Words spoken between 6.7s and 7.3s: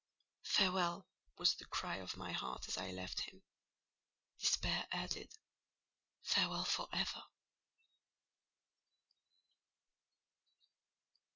ever!"